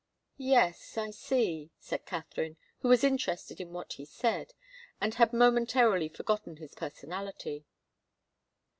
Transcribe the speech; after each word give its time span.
"Yes, 0.39 0.97
I 0.97 1.11
see," 1.11 1.69
said 1.77 2.07
Katharine, 2.07 2.57
who 2.79 2.87
was 2.87 3.03
interested 3.03 3.61
in 3.61 3.71
what 3.71 3.93
he 3.93 4.05
said, 4.05 4.55
and 4.99 5.13
had 5.13 5.31
momentarily 5.31 6.09
forgotten 6.09 6.57
his 6.57 6.73
personality. 6.73 7.67